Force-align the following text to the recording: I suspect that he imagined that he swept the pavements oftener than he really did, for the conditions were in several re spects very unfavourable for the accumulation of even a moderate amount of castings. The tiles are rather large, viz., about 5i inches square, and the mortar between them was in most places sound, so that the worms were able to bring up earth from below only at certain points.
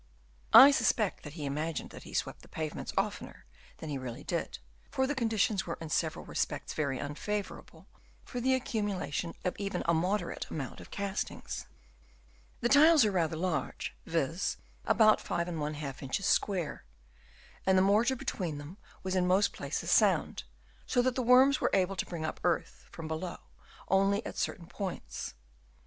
I 0.55 0.71
suspect 0.71 1.21
that 1.21 1.33
he 1.33 1.45
imagined 1.45 1.91
that 1.91 2.05
he 2.05 2.15
swept 2.15 2.41
the 2.41 2.47
pavements 2.47 2.91
oftener 2.97 3.45
than 3.77 3.91
he 3.91 3.99
really 3.99 4.23
did, 4.23 4.57
for 4.89 5.05
the 5.05 5.13
conditions 5.13 5.67
were 5.67 5.77
in 5.79 5.89
several 5.91 6.25
re 6.25 6.33
spects 6.33 6.73
very 6.73 6.97
unfavourable 6.97 7.85
for 8.25 8.41
the 8.41 8.55
accumulation 8.55 9.35
of 9.45 9.55
even 9.59 9.83
a 9.85 9.93
moderate 9.93 10.49
amount 10.49 10.79
of 10.81 10.89
castings. 10.89 11.67
The 12.61 12.69
tiles 12.69 13.05
are 13.05 13.11
rather 13.11 13.35
large, 13.35 13.95
viz., 14.07 14.57
about 14.85 15.23
5i 15.23 16.01
inches 16.01 16.25
square, 16.25 16.83
and 17.67 17.77
the 17.77 17.83
mortar 17.83 18.15
between 18.15 18.57
them 18.57 18.77
was 19.03 19.15
in 19.15 19.27
most 19.27 19.53
places 19.53 19.91
sound, 19.91 20.45
so 20.87 21.03
that 21.03 21.13
the 21.13 21.21
worms 21.21 21.61
were 21.61 21.69
able 21.75 21.95
to 21.97 22.07
bring 22.07 22.25
up 22.25 22.39
earth 22.43 22.87
from 22.91 23.07
below 23.07 23.37
only 23.87 24.25
at 24.25 24.35
certain 24.35 24.65
points. 24.65 25.35